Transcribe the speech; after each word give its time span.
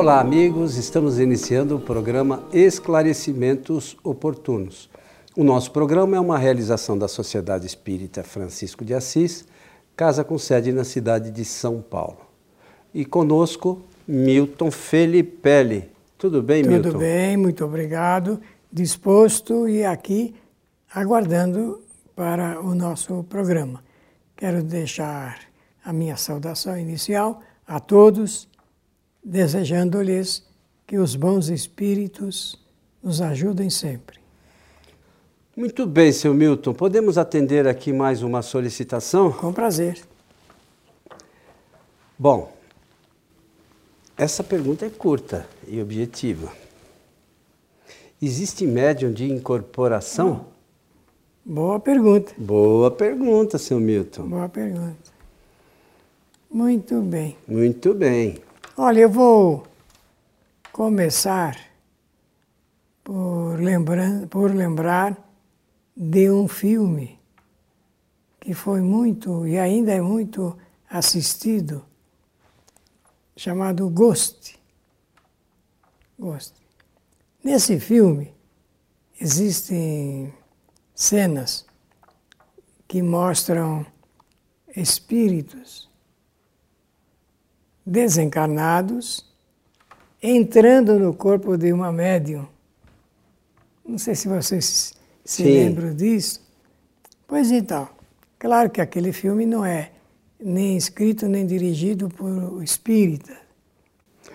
Olá, 0.00 0.18
amigos. 0.18 0.78
Estamos 0.78 1.18
iniciando 1.18 1.76
o 1.76 1.78
programa 1.78 2.42
Esclarecimentos 2.54 3.98
Oportunos. 4.02 4.88
O 5.36 5.44
nosso 5.44 5.70
programa 5.72 6.16
é 6.16 6.20
uma 6.20 6.38
realização 6.38 6.96
da 6.96 7.06
Sociedade 7.06 7.66
Espírita 7.66 8.22
Francisco 8.22 8.82
de 8.82 8.94
Assis, 8.94 9.44
casa 9.94 10.24
com 10.24 10.38
sede 10.38 10.72
na 10.72 10.84
cidade 10.84 11.30
de 11.30 11.44
São 11.44 11.82
Paulo. 11.82 12.16
E 12.94 13.04
conosco, 13.04 13.82
Milton 14.08 14.70
Felipelli. 14.70 15.90
Tudo 16.16 16.42
bem, 16.42 16.62
Tudo 16.62 16.72
Milton? 16.72 16.88
Tudo 16.92 17.00
bem, 17.00 17.36
muito 17.36 17.62
obrigado. 17.62 18.40
Disposto 18.72 19.68
e 19.68 19.84
aqui 19.84 20.34
aguardando 20.94 21.82
para 22.16 22.58
o 22.58 22.74
nosso 22.74 23.22
programa. 23.24 23.84
Quero 24.34 24.62
deixar 24.62 25.40
a 25.84 25.92
minha 25.92 26.16
saudação 26.16 26.78
inicial 26.78 27.42
a 27.66 27.78
todos, 27.78 28.48
desejando-lhes 29.24 30.42
que 30.86 30.98
os 30.98 31.14
bons 31.14 31.48
espíritos 31.48 32.58
nos 33.02 33.20
ajudem 33.20 33.70
sempre. 33.70 34.18
Muito 35.56 35.86
bem, 35.86 36.12
seu 36.12 36.32
Milton. 36.32 36.72
Podemos 36.72 37.18
atender 37.18 37.66
aqui 37.66 37.92
mais 37.92 38.22
uma 38.22 38.42
solicitação? 38.42 39.32
Com 39.32 39.52
prazer. 39.52 40.00
Bom, 42.18 42.52
essa 44.16 44.44
pergunta 44.44 44.84
é 44.84 44.90
curta 44.90 45.46
e 45.66 45.80
objetiva. 45.80 46.52
Existe 48.20 48.66
médium 48.66 49.12
de 49.12 49.30
incorporação? 49.30 50.46
Boa 51.44 51.80
pergunta. 51.80 52.32
Boa 52.36 52.90
pergunta, 52.90 53.56
seu 53.56 53.80
Milton. 53.80 54.28
Boa 54.28 54.48
pergunta. 54.48 55.10
Muito 56.50 57.00
bem. 57.00 57.36
Muito 57.48 57.94
bem. 57.94 58.38
Olha, 58.76 59.00
eu 59.00 59.10
vou 59.10 59.66
começar 60.72 61.58
por, 63.02 63.56
lembrar, 63.58 64.26
por 64.28 64.54
lembrar 64.54 65.18
de 65.96 66.30
um 66.30 66.46
filme 66.46 67.18
que 68.38 68.54
foi 68.54 68.80
muito 68.80 69.46
e 69.46 69.58
ainda 69.58 69.92
é 69.92 70.00
muito 70.00 70.56
assistido, 70.88 71.84
chamado 73.36 73.90
Ghost. 73.90 74.58
Ghost. 76.16 76.54
Nesse 77.42 77.78
filme 77.80 78.32
existem 79.20 80.32
cenas 80.94 81.66
que 82.86 83.02
mostram 83.02 83.84
espíritos 84.74 85.89
desencarnados 87.90 89.24
entrando 90.22 90.96
no 90.96 91.12
corpo 91.12 91.56
de 91.56 91.72
uma 91.72 91.90
médium. 91.90 92.46
Não 93.84 93.98
sei 93.98 94.14
se 94.14 94.28
vocês 94.28 94.94
se 95.24 95.42
Sim. 95.42 95.44
lembram 95.44 95.92
disso. 95.94 96.40
Pois 97.26 97.50
então, 97.50 97.88
claro 98.38 98.70
que 98.70 98.80
aquele 98.80 99.12
filme 99.12 99.44
não 99.44 99.64
é 99.64 99.90
nem 100.38 100.76
escrito 100.76 101.26
nem 101.26 101.44
dirigido 101.44 102.08
por 102.08 102.62
espírita. 102.62 103.36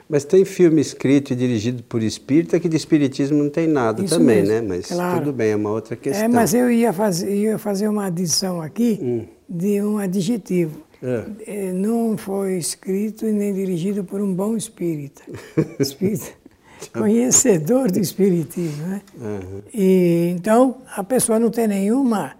Mas 0.09 0.25
tem 0.25 0.43
filme 0.43 0.81
escrito 0.81 1.31
e 1.31 1.35
dirigido 1.35 1.81
por 1.83 2.03
espírita 2.03 2.59
que 2.59 2.67
de 2.67 2.75
espiritismo 2.75 3.41
não 3.41 3.49
tem 3.49 3.67
nada 3.67 4.03
Isso 4.03 4.17
também, 4.19 4.43
mesmo, 4.43 4.51
né? 4.53 4.61
Mas 4.61 4.87
claro. 4.87 5.19
tudo 5.19 5.33
bem, 5.33 5.51
é 5.51 5.55
uma 5.55 5.71
outra 5.71 5.95
questão. 5.95 6.25
É, 6.25 6.27
mas 6.27 6.53
eu 6.53 6.69
ia 6.69 6.91
fazer, 6.91 7.33
ia 7.33 7.57
fazer 7.57 7.87
uma 7.87 8.05
adição 8.05 8.61
aqui 8.61 8.99
Hum. 9.01 9.25
de 9.47 9.81
um 9.81 9.97
adjetivo. 9.97 10.84
É. 11.05 11.25
Eh, 11.45 11.71
Não 11.71 12.17
foi 12.17 12.57
escrito 12.57 13.25
e 13.25 13.31
nem 13.31 13.53
dirigido 13.53 14.03
por 14.03 14.21
um 14.21 14.33
bom 14.33 14.57
espírita. 14.57 15.21
Espírita 15.79 16.45
conhecedor 16.91 17.91
do 17.91 17.99
espiritismo, 17.99 18.88
né? 18.88 19.01
Aham. 19.19 19.61
E, 19.73 20.33
então, 20.35 20.81
a 20.95 21.03
pessoa 21.03 21.39
não 21.39 21.49
tem 21.49 21.67
nenhuma 21.67 22.35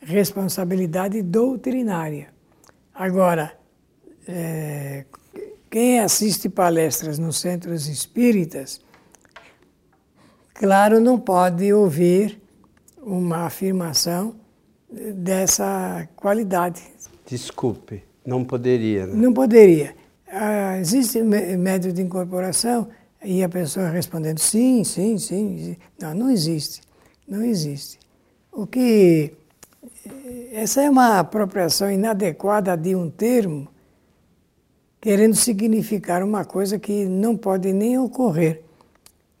responsabilidade 0.00 1.22
doutrinária. 1.22 2.28
Agora, 2.94 3.52
eh, 4.26 5.04
quem 5.70 6.00
assiste 6.00 6.48
palestras 6.48 7.18
nos 7.18 7.40
centros 7.40 7.88
espíritas, 7.88 8.80
claro, 10.54 11.00
não 11.00 11.18
pode 11.18 11.72
ouvir 11.72 12.40
uma 13.00 13.46
afirmação 13.46 14.36
dessa 15.14 16.06
qualidade. 16.14 16.82
Desculpe, 17.36 18.02
não 18.26 18.44
poderia, 18.44 19.06
né? 19.06 19.14
Não 19.14 19.32
poderia. 19.32 19.94
Ah, 20.28 20.78
existe 20.78 21.22
mé- 21.22 21.56
médio 21.56 21.90
de 21.90 22.02
incorporação 22.02 22.88
e 23.24 23.42
a 23.42 23.48
pessoa 23.48 23.88
respondendo 23.88 24.38
sim, 24.38 24.84
sim, 24.84 25.16
sim. 25.16 25.58
sim. 25.58 25.76
Não, 25.98 26.12
não 26.14 26.30
existe. 26.30 26.82
Não 27.26 27.42
existe. 27.42 27.98
O 28.52 28.66
que. 28.66 29.32
eh, 30.06 30.48
Essa 30.52 30.82
é 30.82 30.90
uma 30.90 31.20
apropriação 31.20 31.90
inadequada 31.90 32.76
de 32.76 32.94
um 32.94 33.08
termo, 33.08 33.66
querendo 35.00 35.34
significar 35.34 36.22
uma 36.22 36.44
coisa 36.44 36.78
que 36.78 37.06
não 37.06 37.34
pode 37.34 37.72
nem 37.72 37.98
ocorrer, 37.98 38.60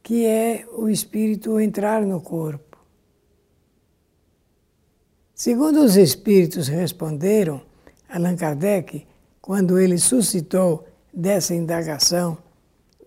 que 0.02 0.24
é 0.24 0.64
o 0.78 0.88
espírito 0.88 1.60
entrar 1.60 2.00
no 2.06 2.22
corpo. 2.22 2.78
Segundo 5.34 5.84
os 5.84 5.94
espíritos 5.96 6.68
responderam, 6.68 7.60
Allan 8.12 8.36
Kardec, 8.36 9.06
quando 9.40 9.78
ele 9.78 9.98
suscitou 9.98 10.86
dessa 11.12 11.54
indagação 11.54 12.36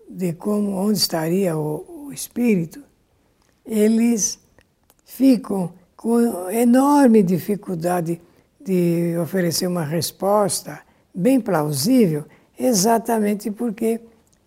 de 0.08 0.32
como 0.32 0.72
onde 0.72 0.98
estaria 0.98 1.56
o, 1.56 2.06
o 2.06 2.12
espírito, 2.12 2.82
eles 3.64 4.38
ficam 5.04 5.72
com 5.96 6.50
enorme 6.50 7.22
dificuldade 7.22 8.20
de 8.60 9.16
oferecer 9.18 9.66
uma 9.66 9.84
resposta 9.84 10.80
bem 11.14 11.40
plausível, 11.40 12.24
exatamente 12.58 13.50
porque 13.50 14.00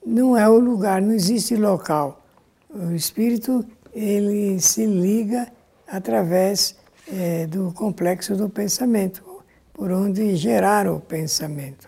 não 0.05 0.37
é 0.37 0.47
o 0.47 0.59
lugar, 0.59 1.01
não 1.01 1.13
existe 1.13 1.55
local. 1.55 2.21
O 2.69 2.91
espírito 2.91 3.65
ele 3.93 4.59
se 4.59 4.85
liga 4.85 5.47
através 5.87 6.75
eh, 7.11 7.47
do 7.47 7.71
complexo 7.73 8.35
do 8.35 8.49
pensamento, 8.49 9.23
por 9.79 9.93
onde 9.93 10.35
gerar 10.35 10.89
o 10.89 10.99
pensamento. 10.99 11.87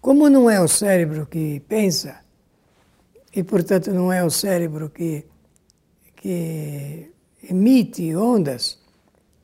Como 0.00 0.28
não 0.28 0.50
é 0.50 0.60
o 0.60 0.66
cérebro 0.66 1.24
que 1.26 1.60
pensa, 1.60 2.18
e 3.32 3.44
portanto 3.44 3.92
não 3.92 4.12
é 4.12 4.24
o 4.24 4.28
cérebro 4.28 4.90
que, 4.90 5.24
que 6.16 7.12
emite 7.48 8.16
ondas 8.16 8.80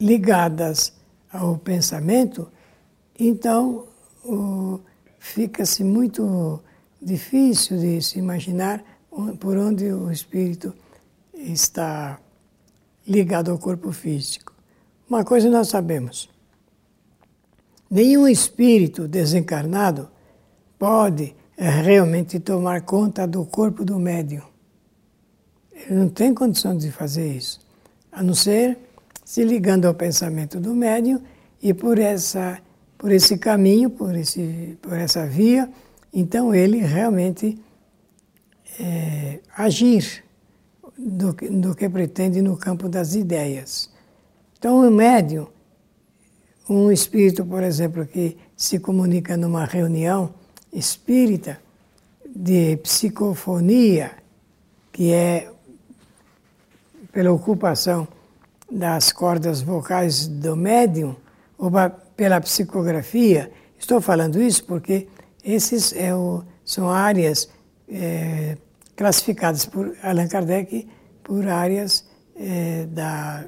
ligadas 0.01 0.93
ao 1.33 1.57
pensamento, 1.59 2.51
então 3.17 3.87
fica-se 5.21 5.85
muito 5.85 6.61
difícil 7.01 7.79
de 7.79 8.03
se 8.03 8.19
imaginar 8.19 8.83
por 9.39 9.57
onde 9.57 9.93
o 9.93 10.11
espírito 10.11 10.75
está 11.35 12.19
ligado 13.07 13.53
ao 13.53 13.59
corpo 13.61 13.93
físico. 13.93 14.53
Uma 15.09 15.25
coisa 15.25 15.49
nós 15.49 15.69
sabemos: 15.69 16.34
nenhum 17.95 18.27
espírito 18.27 19.07
desencarnado 19.07 20.09
pode 20.77 21.33
eh, 21.57 21.71
realmente 21.71 22.41
tomar 22.41 22.81
conta 22.81 23.25
do 23.25 23.45
corpo 23.45 23.85
do 23.85 24.01
médium. 24.01 24.43
Ele 25.73 26.01
não 26.01 26.09
tem 26.09 26.35
condição 26.35 26.77
de 26.77 26.91
fazer 26.91 27.33
isso, 27.33 27.61
a 28.11 28.21
não 28.21 28.35
ser 28.35 28.77
se 29.25 29.45
ligando 29.45 29.87
ao 29.87 29.95
pensamento 29.95 30.59
do 30.59 30.75
médium 30.75 31.21
e 31.63 31.73
por 31.73 31.99
essa 32.01 32.59
por 32.99 33.13
esse 33.13 33.39
caminho, 33.39 33.89
por 33.91 34.13
esse 34.17 34.77
por 34.83 34.95
essa 34.95 35.25
via, 35.25 35.71
então 36.13 36.53
ele 36.53 36.79
realmente 36.79 37.57
eh, 38.81 39.39
agir 39.57 40.25
do, 40.99 41.33
do 41.33 41.77
que 41.77 41.89
pretende 41.89 42.43
no 42.43 42.57
campo 42.57 42.89
das 42.89 43.15
ideias. 43.15 43.89
Então 44.59 44.81
o 44.81 44.91
médium, 44.91 45.47
um 46.69 46.91
espírito, 46.91 47.45
por 47.45 47.63
exemplo, 47.63 48.07
que 48.07 48.37
se 48.57 48.79
comunica 48.79 49.37
numa 49.37 49.65
reunião 49.65 50.35
espírita 50.73 51.59
de 52.35 52.77
psicofonia, 52.79 54.13
que 54.93 55.13
é 55.13 55.51
pela 57.13 57.33
ocupação 57.33 58.09
das 58.71 59.13
cordas 59.13 59.61
vocais 59.63 60.27
do 60.27 60.57
médium, 60.57 61.15
ou 61.59 61.71
pela 62.17 62.41
psicografia. 62.41 63.51
Estou 63.79 64.01
falando 64.01 64.41
isso 64.43 64.65
porque 64.65 65.07
esses 65.45 65.93
é 65.93 66.15
o- 66.15 66.43
são 66.65 66.89
áreas 66.91 67.49
eh, 67.89 68.57
classificadas 68.97 69.67
por 69.67 69.95
Allan 70.03 70.27
Kardec 70.27 70.89
por 71.23 71.47
áreas 71.47 72.05
eh, 72.37 72.87
da, 72.91 73.45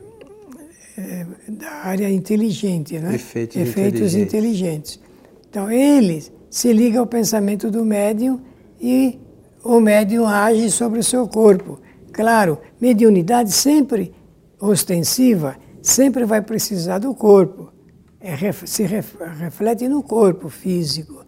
da 1.48 1.70
área 1.84 2.10
inteligente, 2.10 2.98
né? 2.98 3.14
Efeitos 3.14 3.56
efeitos 3.56 4.14
inteligentes. 4.14 4.34
inteligentes. 4.34 5.00
Então, 5.48 5.70
ele 5.70 6.24
se 6.50 6.72
liga 6.72 6.98
ao 6.98 7.06
pensamento 7.06 7.70
do 7.70 7.84
médium 7.84 8.40
e 8.80 9.18
o 9.62 9.80
médium 9.80 10.26
age 10.26 10.70
sobre 10.70 10.98
o 10.98 11.04
seu 11.04 11.26
corpo. 11.28 11.78
Claro, 12.12 12.58
mediunidade 12.80 13.52
sempre 13.52 14.14
ostensiva, 14.60 15.56
sempre 15.82 16.24
vai 16.24 16.40
precisar 16.40 16.98
do 16.98 17.14
corpo. 17.14 17.72
É, 18.20 18.52
se 18.52 18.84
reflete 18.84 19.88
no 19.88 20.02
corpo 20.02 20.48
físico, 20.48 21.24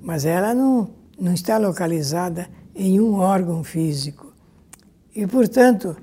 mas 0.00 0.24
ela 0.24 0.54
não, 0.54 0.90
não 1.18 1.34
está 1.34 1.58
localizada 1.58 2.48
em 2.74 3.00
um 3.00 3.14
órgão 3.14 3.62
físico. 3.64 4.32
E, 5.14 5.26
portanto, 5.26 5.96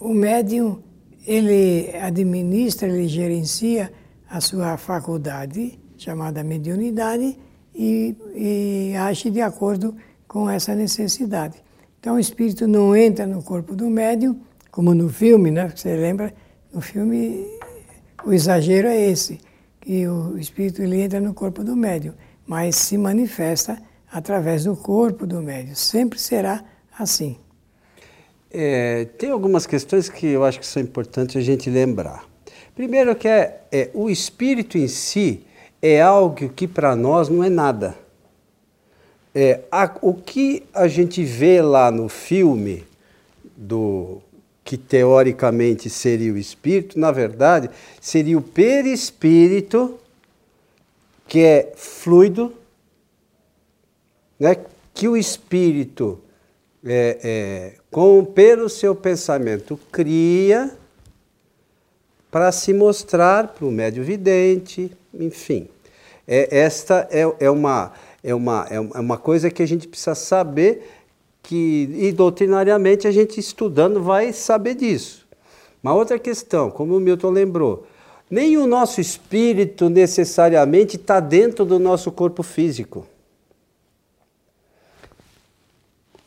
o 0.00 0.14
médium, 0.14 0.78
ele 1.26 1.90
administra, 1.96 2.88
ele 2.88 3.08
gerencia 3.08 3.92
a 4.28 4.40
sua 4.40 4.76
faculdade, 4.76 5.78
chamada 5.96 6.42
mediunidade, 6.44 7.38
e, 7.74 8.16
e 8.34 8.96
age 8.96 9.30
de 9.30 9.40
acordo 9.40 9.94
com 10.26 10.48
essa 10.50 10.74
necessidade. 10.74 11.62
Então 12.00 12.16
o 12.16 12.18
espírito 12.18 12.66
não 12.66 12.94
entra 12.94 13.26
no 13.26 13.42
corpo 13.42 13.74
do 13.74 13.88
médium, 13.88 14.40
como 14.70 14.94
no 14.94 15.08
filme, 15.08 15.50
né? 15.50 15.72
Você 15.74 15.96
lembra? 15.96 16.34
No 16.72 16.80
filme 16.80 17.46
o 18.24 18.32
exagero 18.32 18.88
é 18.88 19.00
esse, 19.00 19.38
que 19.80 20.06
o 20.06 20.36
espírito 20.38 20.82
ele 20.82 21.00
entra 21.00 21.20
no 21.20 21.32
corpo 21.32 21.64
do 21.64 21.76
médium, 21.76 22.14
mas 22.46 22.76
se 22.76 22.98
manifesta 22.98 23.80
através 24.10 24.64
do 24.64 24.76
corpo 24.76 25.26
do 25.26 25.40
médium. 25.40 25.74
Sempre 25.74 26.18
será 26.18 26.64
assim. 26.98 27.38
É, 28.50 29.06
tem 29.18 29.30
algumas 29.30 29.66
questões 29.66 30.08
que 30.08 30.26
eu 30.26 30.44
acho 30.44 30.58
que 30.58 30.66
são 30.66 30.82
importantes 30.82 31.36
a 31.36 31.40
gente 31.40 31.68
lembrar. 31.68 32.24
Primeiro 32.74 33.14
que 33.14 33.28
é, 33.28 33.60
é 33.70 33.90
o 33.92 34.08
espírito 34.08 34.78
em 34.78 34.88
si 34.88 35.44
é 35.82 36.00
algo 36.00 36.48
que 36.50 36.66
para 36.66 36.96
nós 36.96 37.28
não 37.28 37.42
é 37.44 37.50
nada. 37.50 37.96
É, 39.34 39.60
a, 39.70 39.96
o 40.00 40.14
que 40.14 40.64
a 40.72 40.88
gente 40.88 41.22
vê 41.22 41.60
lá 41.60 41.90
no 41.90 42.08
filme 42.08 42.84
do 43.56 44.20
que 44.64 44.76
teoricamente 44.76 45.88
seria 45.88 46.32
o 46.32 46.36
espírito, 46.36 46.98
na 46.98 47.10
verdade, 47.10 47.70
seria 48.00 48.36
o 48.36 48.42
perispírito, 48.42 49.98
que 51.26 51.40
é 51.40 51.72
fluido, 51.74 52.52
né? 54.38 54.56
que 54.92 55.08
o 55.08 55.16
espírito, 55.16 56.20
é, 56.84 57.18
é, 57.22 57.77
com, 57.90 58.24
pelo 58.24 58.68
seu 58.68 58.94
pensamento, 58.94 59.78
cria 59.90 60.70
para 62.30 62.52
se 62.52 62.72
mostrar 62.72 63.48
para 63.48 63.64
o 63.64 63.70
médio 63.70 64.04
vidente, 64.04 64.92
enfim. 65.14 65.68
É, 66.26 66.58
esta 66.58 67.08
é, 67.10 67.22
é, 67.40 67.50
uma, 67.50 67.92
é, 68.22 68.34
uma, 68.34 68.66
é 68.70 68.78
uma 68.78 69.16
coisa 69.16 69.50
que 69.50 69.62
a 69.62 69.66
gente 69.66 69.88
precisa 69.88 70.14
saber 70.14 70.86
que, 71.42 71.88
e 71.94 72.12
doutrinariamente 72.12 73.08
a 73.08 73.10
gente 73.10 73.40
estudando 73.40 74.02
vai 74.02 74.32
saber 74.34 74.74
disso. 74.74 75.26
Uma 75.82 75.94
outra 75.94 76.18
questão, 76.18 76.70
como 76.70 76.96
o 76.96 77.00
Milton 77.00 77.30
lembrou, 77.30 77.86
nem 78.30 78.58
o 78.58 78.66
nosso 78.66 79.00
espírito 79.00 79.88
necessariamente 79.88 80.96
está 80.96 81.18
dentro 81.18 81.64
do 81.64 81.78
nosso 81.78 82.12
corpo 82.12 82.42
físico. 82.42 83.06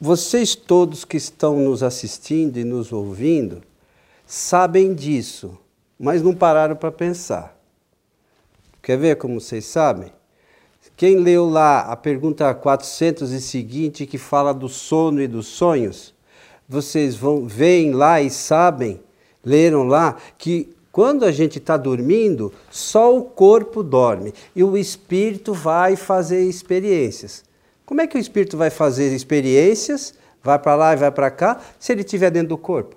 Vocês 0.03 0.55
todos 0.55 1.05
que 1.05 1.15
estão 1.15 1.59
nos 1.59 1.83
assistindo 1.83 2.57
e 2.57 2.63
nos 2.63 2.91
ouvindo 2.91 3.61
sabem 4.25 4.95
disso, 4.95 5.55
mas 5.99 6.23
não 6.23 6.33
pararam 6.33 6.75
para 6.75 6.91
pensar. 6.91 7.55
Quer 8.81 8.97
ver 8.97 9.17
como 9.17 9.39
vocês 9.39 9.63
sabem? 9.65 10.11
Quem 10.97 11.17
leu 11.17 11.47
lá 11.47 11.81
a 11.81 11.95
pergunta 11.95 12.51
400 12.51 13.31
e 13.31 13.39
seguinte, 13.39 14.07
que 14.07 14.17
fala 14.17 14.55
do 14.55 14.67
sono 14.67 15.21
e 15.21 15.27
dos 15.27 15.45
sonhos, 15.45 16.15
vocês 16.67 17.15
vão 17.15 17.45
veem 17.45 17.91
lá 17.91 18.19
e 18.19 18.31
sabem, 18.31 18.99
leram 19.45 19.83
lá, 19.83 20.17
que 20.35 20.75
quando 20.91 21.25
a 21.25 21.31
gente 21.31 21.59
está 21.59 21.77
dormindo, 21.77 22.51
só 22.71 23.15
o 23.15 23.21
corpo 23.21 23.83
dorme 23.83 24.33
e 24.55 24.63
o 24.63 24.75
espírito 24.75 25.53
vai 25.53 25.95
fazer 25.95 26.43
experiências. 26.43 27.50
Como 27.91 27.99
é 27.99 28.07
que 28.07 28.15
o 28.15 28.21
espírito 28.21 28.55
vai 28.55 28.69
fazer 28.69 29.13
experiências, 29.13 30.13
vai 30.41 30.57
para 30.57 30.75
lá 30.75 30.93
e 30.93 30.95
vai 30.95 31.11
para 31.11 31.29
cá, 31.29 31.59
se 31.77 31.91
ele 31.91 32.03
estiver 32.03 32.31
dentro 32.31 32.47
do 32.47 32.57
corpo? 32.57 32.95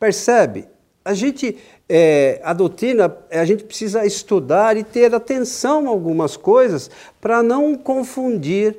Percebe? 0.00 0.66
A 1.04 1.14
gente 1.14 1.56
é, 1.88 2.40
a 2.42 2.52
doutrina, 2.52 3.16
a 3.30 3.44
gente 3.44 3.62
precisa 3.62 4.04
estudar 4.04 4.76
e 4.76 4.82
ter 4.82 5.14
atenção 5.14 5.86
a 5.86 5.90
algumas 5.90 6.36
coisas 6.36 6.90
para 7.20 7.40
não 7.40 7.76
confundir 7.76 8.76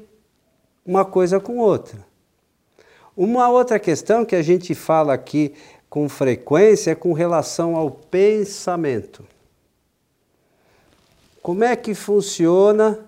uma 0.85 1.05
coisa 1.05 1.39
com 1.39 1.59
outra. 1.59 2.05
Uma 3.15 3.49
outra 3.49 3.79
questão 3.79 4.25
que 4.25 4.35
a 4.35 4.41
gente 4.41 4.75
fala 4.75 5.13
aqui 5.13 5.53
com 5.89 6.09
frequência 6.09 6.91
é 6.91 6.95
com 6.95 7.13
relação 7.13 7.77
ao 7.77 7.89
pensamento. 7.89 9.25
Como 11.41 11.63
é 11.63 11.73
que 11.77 11.93
funciona 11.93 12.99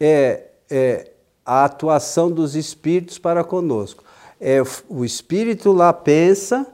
é, 0.00 0.44
é, 0.70 1.10
a 1.44 1.64
atuação 1.64 2.30
dos 2.30 2.54
espíritos 2.54 3.18
para 3.18 3.44
conosco? 3.44 4.04
É, 4.40 4.58
o 4.88 5.04
espírito 5.04 5.72
lá 5.72 5.92
pensa, 5.92 6.66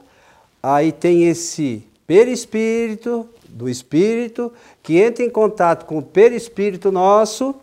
aí 0.61 0.91
tem 0.91 1.27
esse 1.27 1.83
perispírito 2.05 3.27
do 3.47 3.69
espírito, 3.69 4.51
que 4.83 4.97
entra 4.97 5.23
em 5.23 5.29
contato 5.29 5.85
com 5.85 5.97
o 5.97 6.03
perispírito 6.03 6.91
nosso, 6.91 7.55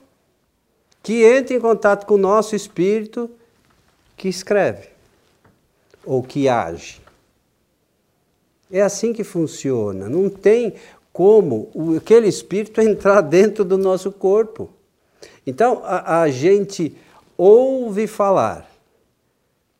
que 1.02 1.22
entra 1.22 1.54
em 1.54 1.60
contato 1.60 2.06
com 2.06 2.14
o 2.14 2.18
nosso 2.18 2.56
espírito, 2.56 3.30
que 4.16 4.28
escreve 4.28 4.88
ou 6.04 6.22
que 6.22 6.48
age. 6.48 7.00
É 8.70 8.80
assim 8.80 9.12
que 9.12 9.22
funciona. 9.22 10.08
Não 10.08 10.30
tem 10.30 10.74
como 11.12 11.70
aquele 11.96 12.26
espírito 12.26 12.80
entrar 12.82 13.20
dentro 13.20 13.64
do 13.64 13.76
nosso 13.76 14.10
corpo. 14.10 14.70
Então 15.46 15.82
a, 15.84 16.22
a 16.22 16.30
gente 16.30 16.96
ouve 17.36 18.06
falar, 18.06 18.70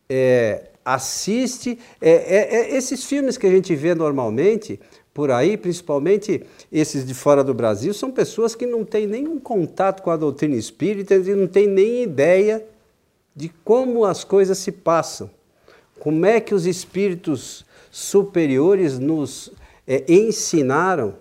é, 0.08 0.68
assiste. 0.84 1.78
É, 2.00 2.10
é, 2.10 2.56
é, 2.56 2.76
esses 2.76 3.04
filmes 3.04 3.36
que 3.36 3.46
a 3.46 3.50
gente 3.50 3.74
vê 3.74 3.94
normalmente 3.94 4.80
por 5.14 5.30
aí, 5.30 5.56
principalmente 5.56 6.42
esses 6.70 7.06
de 7.06 7.14
fora 7.14 7.44
do 7.44 7.52
Brasil, 7.52 7.92
são 7.92 8.10
pessoas 8.10 8.54
que 8.54 8.66
não 8.66 8.84
têm 8.84 9.06
nenhum 9.06 9.38
contato 9.38 10.02
com 10.02 10.10
a 10.10 10.16
doutrina 10.16 10.56
espírita 10.56 11.14
e 11.14 11.34
não 11.34 11.46
têm 11.46 11.66
nem 11.66 12.02
ideia 12.02 12.64
de 13.34 13.50
como 13.64 14.04
as 14.04 14.24
coisas 14.24 14.58
se 14.58 14.72
passam. 14.72 15.30
Como 16.00 16.24
é 16.26 16.40
que 16.40 16.54
os 16.54 16.66
espíritos 16.66 17.64
superiores 17.90 18.98
nos 18.98 19.52
é, 19.86 20.04
ensinaram 20.08 21.14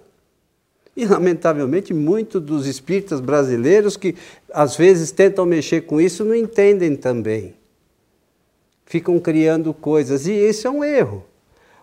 e, 0.96 1.06
lamentavelmente, 1.06 1.94
muitos 1.94 2.42
dos 2.42 2.68
espíritas 2.68 3.20
brasileiros 3.20 3.96
que 3.96 4.16
às 4.54 4.76
vezes 4.76 5.12
tentam 5.12 5.46
mexer 5.46 5.82
com 5.82 6.02
isso 6.02 6.26
não 6.26 6.36
entendem 6.36 6.96
também 6.96 7.56
ficam 8.92 9.18
criando 9.22 9.74
coisas. 9.74 10.28
E 10.28 10.34
isso 10.34 10.68
é 10.68 10.70
um 10.70 10.84
erro, 10.84 11.24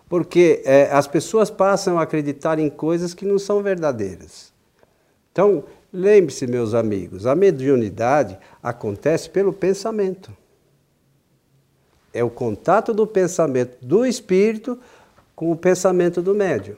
porque 0.07 0.61
é, 0.63 0.91
as 0.91 1.07
pessoas 1.07 1.49
passam 1.49 1.97
a 1.97 2.03
acreditar 2.03 2.59
em 2.59 2.69
coisas 2.69 3.15
que 3.15 3.25
não 3.25 3.39
são 3.39 3.63
verdadeiras. 3.63 4.53
Então, 5.31 5.63
lembre-se, 5.91 6.45
meus 6.45 6.75
amigos, 6.75 7.25
a 7.25 7.33
mediunidade 7.33 8.37
acontece 8.61 9.27
pelo 9.27 9.51
pensamento. 9.51 10.31
É 12.13 12.23
o 12.23 12.29
contato 12.29 12.93
do 12.93 13.07
pensamento 13.07 13.83
do 13.83 14.05
espírito 14.05 14.77
com 15.35 15.51
o 15.51 15.55
pensamento 15.55 16.21
do 16.21 16.35
médium. 16.35 16.75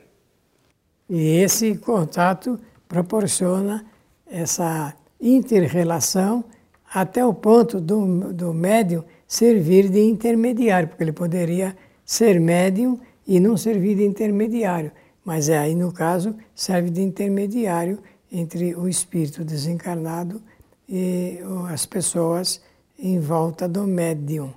E 1.13 1.41
esse 1.41 1.75
contato 1.75 2.58
proporciona 2.88 3.86
essa 4.25 4.96
interrelação 5.20 6.46
até 6.89 7.25
o 7.25 7.34
ponto 7.34 7.82
do, 7.82 8.34
do 8.34 8.53
médium 8.53 9.03
servir 9.27 9.89
de 9.89 10.00
intermediário, 10.00 10.88
porque 10.88 11.03
ele 11.03 11.12
poderia 11.12 11.75
ser 12.06 12.39
médium 12.39 12.98
e 13.27 13.41
não 13.41 13.58
servir 13.58 13.98
de 13.98 14.06
intermediário. 14.06 14.94
Mas 15.25 15.50
é 15.50 15.58
aí, 15.58 15.75
no 15.75 15.91
caso, 15.91 16.34
serve 16.56 16.89
de 16.89 17.01
intermediário 17.01 18.00
entre 18.32 18.74
o 18.74 18.88
espírito 18.88 19.44
desencarnado 19.44 20.41
e 20.88 21.39
as 21.70 21.86
pessoas 21.86 22.62
em 22.98 23.20
volta 23.20 23.68
do 23.68 23.86
médium. 23.86 24.53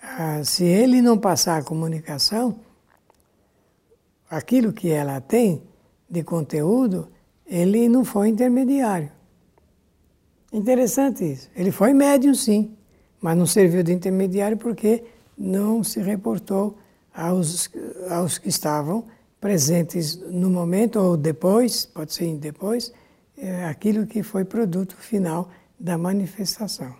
Ah, 0.00 0.44
se 0.44 0.62
ele 0.62 1.02
não 1.02 1.18
passar 1.18 1.58
a 1.58 1.64
comunicação, 1.64 2.60
aquilo 4.30 4.72
que 4.72 4.90
ela 4.90 5.20
tem 5.20 5.66
de 6.08 6.22
conteúdo, 6.22 7.08
ele 7.46 7.88
não 7.88 8.04
foi 8.04 8.28
intermediário. 8.28 9.10
Interessante 10.52 11.30
isso. 11.30 11.50
Ele 11.54 11.70
foi 11.70 11.92
médium, 11.92 12.34
sim, 12.34 12.72
mas 13.20 13.36
não 13.36 13.46
serviu 13.46 13.82
de 13.82 13.92
intermediário 13.92 14.56
porque 14.56 15.04
não 15.36 15.84
se 15.84 16.00
reportou 16.00 16.78
aos, 17.14 17.70
aos 18.10 18.38
que 18.38 18.48
estavam 18.48 19.04
presentes 19.40 20.16
no 20.16 20.50
momento 20.50 20.98
ou 20.98 21.16
depois, 21.16 21.86
pode 21.86 22.12
ser 22.12 22.34
depois, 22.36 22.92
é, 23.36 23.64
aquilo 23.66 24.06
que 24.06 24.22
foi 24.22 24.44
produto 24.44 24.96
final 24.96 25.48
da 25.78 25.96
manifestação. 25.96 26.94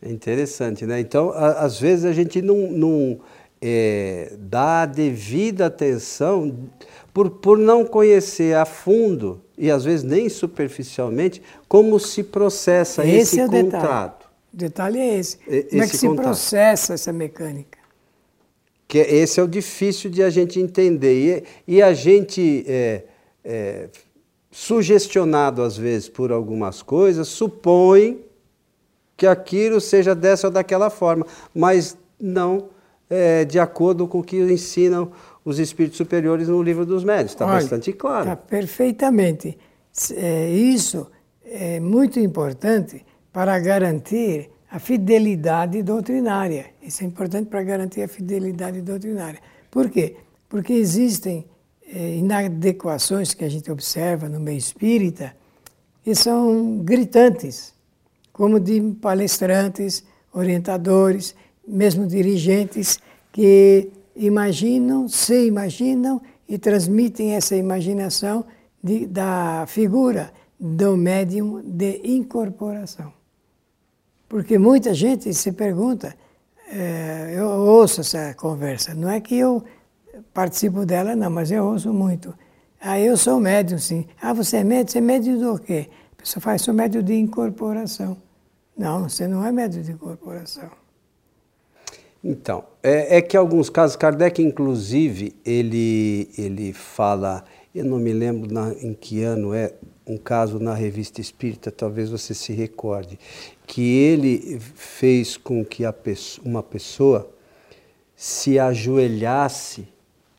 É 0.00 0.10
interessante, 0.10 0.86
né? 0.86 1.00
Então, 1.00 1.30
a, 1.30 1.64
às 1.64 1.80
vezes 1.80 2.04
a 2.04 2.12
gente 2.12 2.40
não, 2.40 2.70
não 2.70 3.20
é, 3.60 4.36
dá 4.38 4.82
a 4.82 4.86
devida 4.86 5.66
atenção 5.66 6.56
por, 7.18 7.30
por 7.30 7.58
não 7.58 7.84
conhecer 7.84 8.54
a 8.54 8.64
fundo 8.64 9.40
e 9.56 9.72
às 9.72 9.84
vezes 9.84 10.04
nem 10.04 10.28
superficialmente 10.28 11.42
como 11.66 11.98
se 11.98 12.22
processa 12.22 13.04
esse, 13.04 13.16
esse 13.16 13.40
é 13.40 13.46
o 13.46 13.50
contrato. 13.50 14.28
Detalhe. 14.52 14.54
O 14.54 14.56
detalhe 14.56 14.98
é 15.00 15.18
esse. 15.18 15.38
E, 15.48 15.62
como 15.64 15.82
é 15.82 15.88
que 15.88 15.96
se 15.96 16.14
processa 16.14 16.94
essa 16.94 17.12
mecânica? 17.12 17.76
Que 18.86 19.00
é, 19.00 19.16
esse 19.16 19.40
é 19.40 19.42
o 19.42 19.48
difícil 19.48 20.08
de 20.10 20.22
a 20.22 20.30
gente 20.30 20.60
entender. 20.60 21.44
E, 21.66 21.74
e 21.78 21.82
a 21.82 21.92
gente, 21.92 22.64
é, 22.68 23.02
é, 23.44 23.88
sugestionado 24.52 25.60
às 25.62 25.76
vezes 25.76 26.08
por 26.08 26.30
algumas 26.30 26.82
coisas, 26.82 27.26
supõe 27.26 28.24
que 29.16 29.26
aquilo 29.26 29.80
seja 29.80 30.14
dessa 30.14 30.46
ou 30.46 30.52
daquela 30.52 30.88
forma, 30.88 31.26
mas 31.52 31.98
não 32.20 32.68
é, 33.10 33.44
de 33.44 33.58
acordo 33.58 34.06
com 34.06 34.20
o 34.20 34.22
que 34.22 34.36
ensinam 34.36 35.10
os 35.44 35.58
espíritos 35.58 35.96
superiores 35.96 36.48
no 36.48 36.62
livro 36.62 36.84
dos 36.84 37.04
médios. 37.04 37.32
Está 37.32 37.46
bastante 37.46 37.92
claro. 37.92 38.24
Está 38.24 38.36
perfeitamente. 38.36 39.58
É, 40.14 40.50
isso 40.50 41.10
é 41.44 41.80
muito 41.80 42.20
importante 42.20 43.04
para 43.32 43.58
garantir 43.58 44.50
a 44.70 44.78
fidelidade 44.78 45.82
doutrinária. 45.82 46.66
Isso 46.82 47.02
é 47.02 47.06
importante 47.06 47.48
para 47.48 47.62
garantir 47.62 48.02
a 48.02 48.08
fidelidade 48.08 48.80
doutrinária. 48.82 49.40
Por 49.70 49.88
quê? 49.88 50.16
Porque 50.48 50.72
existem 50.72 51.46
é, 51.86 52.16
inadequações 52.16 53.32
que 53.32 53.44
a 53.44 53.48
gente 53.48 53.70
observa 53.70 54.28
no 54.28 54.38
meio 54.38 54.58
espírita 54.58 55.34
que 56.02 56.14
são 56.14 56.78
gritantes, 56.78 57.74
como 58.32 58.58
de 58.58 58.80
palestrantes, 59.00 60.04
orientadores, 60.32 61.34
mesmo 61.66 62.06
dirigentes 62.06 62.98
que 63.32 63.90
imaginam, 64.18 65.08
se 65.08 65.46
imaginam 65.46 66.20
e 66.48 66.58
transmitem 66.58 67.34
essa 67.34 67.56
imaginação 67.56 68.44
de, 68.82 69.06
da 69.06 69.64
figura 69.66 70.32
do 70.58 70.96
médium 70.96 71.62
de 71.64 72.00
incorporação. 72.04 73.12
Porque 74.28 74.58
muita 74.58 74.92
gente 74.92 75.32
se 75.32 75.52
pergunta, 75.52 76.14
é, 76.70 77.34
eu 77.36 77.46
ouço 77.46 78.00
essa 78.02 78.34
conversa, 78.34 78.94
não 78.94 79.08
é 79.08 79.20
que 79.20 79.36
eu 79.36 79.64
participo 80.34 80.84
dela, 80.84 81.16
não, 81.16 81.30
mas 81.30 81.50
eu 81.50 81.64
ouço 81.64 81.92
muito. 81.92 82.34
Ah, 82.80 83.00
eu 83.00 83.16
sou 83.16 83.40
médium, 83.40 83.78
sim. 83.78 84.06
Ah, 84.20 84.32
você 84.32 84.58
é 84.58 84.64
médium? 84.64 84.88
Você 84.92 84.98
é 84.98 85.00
médium 85.00 85.38
do 85.38 85.58
quê? 85.58 85.88
A 86.12 86.16
pessoa 86.16 86.40
fala, 86.40 86.58
sou 86.58 86.74
médium 86.74 87.02
de 87.02 87.14
incorporação. 87.14 88.16
Não, 88.76 89.08
você 89.08 89.26
não 89.26 89.44
é 89.44 89.50
médium 89.50 89.82
de 89.82 89.92
incorporação. 89.92 90.70
Então, 92.22 92.64
é, 92.82 93.18
é, 93.18 93.22
que 93.22 93.36
alguns 93.36 93.70
casos, 93.70 93.96
Kardec, 93.96 94.42
inclusive, 94.42 95.34
ele, 95.44 96.28
ele 96.36 96.72
fala, 96.72 97.44
eu 97.74 97.84
não 97.84 97.98
me 97.98 98.12
lembro 98.12 98.52
na, 98.52 98.72
em 98.72 98.92
que 98.92 99.22
ano 99.22 99.54
é, 99.54 99.72
um 100.06 100.16
caso 100.16 100.58
na 100.58 100.74
revista 100.74 101.20
Espírita, 101.20 101.70
talvez 101.70 102.10
você 102.10 102.34
se 102.34 102.52
recorde, 102.52 103.18
que 103.66 103.82
ele 103.82 104.58
fez 104.74 105.36
com 105.36 105.64
que 105.64 105.84
pessoa, 105.92 106.46
uma 106.46 106.62
pessoa 106.62 107.30
se 108.16 108.58
ajoelhasse 108.58 109.86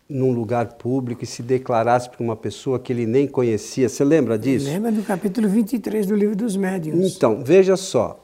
num 0.10 0.32
lugar 0.32 0.74
público 0.74 1.24
e 1.24 1.28
se 1.28 1.44
declarasse 1.44 2.10
para 2.10 2.22
uma 2.22 2.36
pessoa 2.36 2.80
que 2.80 2.92
ele 2.92 3.06
nem 3.06 3.28
conhecia. 3.28 3.88
Você 3.88 4.04
lembra 4.04 4.38
disso? 4.40 4.66
Lembra 4.66 4.92
do 4.92 5.04
capítulo 5.04 5.48
23 5.48 6.08
do 6.08 6.16
Livro 6.16 6.36
dos 6.36 6.58
Médiuns. 6.58 7.16
Então, 7.16 7.42
veja 7.44 7.78
só 7.78 8.20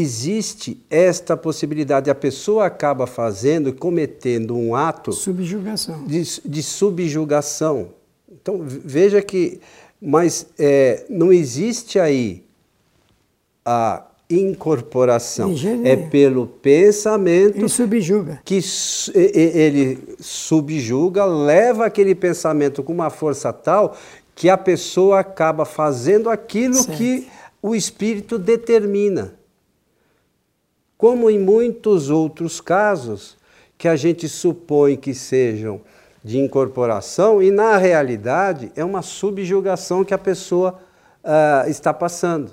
existe 0.00 0.80
esta 0.90 1.36
possibilidade. 1.36 2.10
A 2.10 2.14
pessoa 2.14 2.66
acaba 2.66 3.06
fazendo, 3.06 3.72
cometendo 3.72 4.56
um 4.56 4.74
ato 4.74 5.12
subjugação. 5.12 6.04
De, 6.04 6.22
de 6.44 6.62
subjugação. 6.62 7.88
Então 8.30 8.60
veja 8.62 9.22
que, 9.22 9.60
mas 10.00 10.46
é, 10.58 11.04
não 11.08 11.32
existe 11.32 11.98
aí 11.98 12.44
a 13.64 14.04
incorporação. 14.28 15.54
É 15.84 15.96
pelo 15.96 16.46
pensamento. 16.46 17.58
Ele 17.58 17.68
subjuga. 17.68 18.40
Que 18.44 18.60
ele 19.14 20.16
subjuga, 20.18 21.24
leva 21.24 21.86
aquele 21.86 22.14
pensamento 22.14 22.82
com 22.82 22.92
uma 22.92 23.10
força 23.10 23.52
tal 23.52 23.96
que 24.34 24.50
a 24.50 24.58
pessoa 24.58 25.20
acaba 25.20 25.64
fazendo 25.64 26.28
aquilo 26.28 26.74
certo. 26.74 26.98
que 26.98 27.26
o 27.62 27.74
espírito 27.74 28.38
determina 28.38 29.34
como 30.96 31.28
em 31.30 31.38
muitos 31.38 32.10
outros 32.10 32.60
casos 32.60 33.36
que 33.76 33.88
a 33.88 33.96
gente 33.96 34.28
supõe 34.28 34.96
que 34.96 35.14
sejam 35.14 35.80
de 36.24 36.38
incorporação 36.38 37.42
e, 37.42 37.50
na 37.50 37.76
realidade, 37.76 38.72
é 38.74 38.84
uma 38.84 39.02
subjugação 39.02 40.04
que 40.04 40.14
a 40.14 40.18
pessoa 40.18 40.80
uh, 41.22 41.68
está 41.70 41.92
passando. 41.92 42.52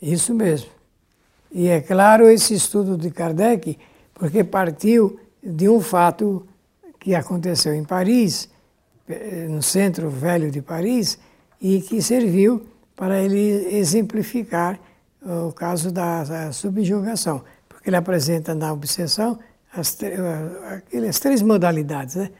Isso 0.00 0.32
mesmo. 0.32 0.70
E 1.52 1.68
é 1.68 1.80
claro 1.80 2.28
esse 2.28 2.54
estudo 2.54 2.96
de 2.96 3.10
Kardec, 3.10 3.78
porque 4.14 4.42
partiu 4.42 5.18
de 5.42 5.68
um 5.68 5.80
fato 5.80 6.46
que 6.98 7.14
aconteceu 7.14 7.74
em 7.74 7.84
Paris, 7.84 8.48
eh, 9.08 9.46
no 9.48 9.62
centro 9.62 10.08
velho 10.08 10.50
de 10.50 10.62
Paris, 10.62 11.18
e 11.60 11.80
que 11.80 12.00
serviu 12.00 12.66
para 12.96 13.20
ele 13.20 13.76
exemplificar 13.76 14.80
o 15.24 15.52
caso 15.52 15.90
da, 15.90 16.52
subjugação, 16.52 17.42
porque 17.68 17.88
ele 17.88 17.96
apresenta 17.96 18.54
na 18.54 18.72
obsessão 18.72 19.38
as, 19.72 19.96
aquelas 20.70 21.18
três 21.18 21.42
modalidades, 21.42 22.16
né? 22.16 22.30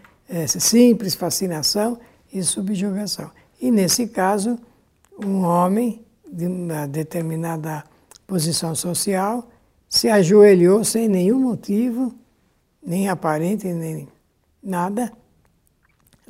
Simples, 0.47 1.15
fascinação 1.15 1.99
e 2.33 2.43
subjugação. 2.43 3.31
E 3.61 3.71
nesse 3.71 4.09
caso, 4.09 4.59
um 5.23 5.45
homem 5.45 6.05
de 6.31 6.47
uma 6.47 6.87
determinada 6.87 7.85
posição 8.27 8.75
social 8.75 9.49
se 9.89 10.09
ajoelhou 10.09 10.83
sem 10.83 11.09
nenhum 11.09 11.39
motivo, 11.39 12.15
nem 12.85 13.09
aparente, 13.09 13.67
nem 13.73 14.09
nada, 14.63 15.13